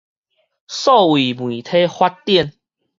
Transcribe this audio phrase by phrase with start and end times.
[0.03, 0.03] 數位
[1.35, 2.53] 媒體發展